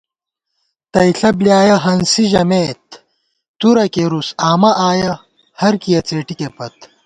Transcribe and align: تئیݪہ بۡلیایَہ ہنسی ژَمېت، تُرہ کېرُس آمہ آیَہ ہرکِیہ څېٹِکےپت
تئیݪہ 0.93 1.29
بۡلیایَہ 1.37 1.77
ہنسی 1.85 2.23
ژَمېت، 2.31 2.85
تُرہ 3.59 3.85
کېرُس 3.93 4.29
آمہ 4.51 4.71
آیَہ 4.89 5.13
ہرکِیہ 5.59 5.99
څېٹِکےپت 6.07 6.75